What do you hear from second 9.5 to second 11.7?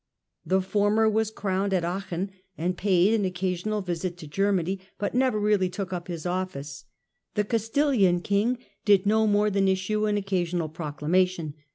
than issue an occasional proclamation.